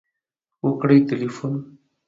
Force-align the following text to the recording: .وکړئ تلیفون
.وکړئ 0.67 0.97
تلیفون 1.09 1.53